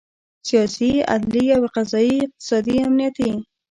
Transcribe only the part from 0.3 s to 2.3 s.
سیاسي، عدلي او قضایي،